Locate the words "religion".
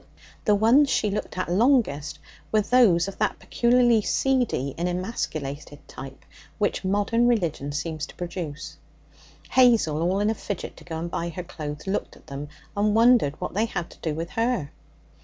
7.27-7.71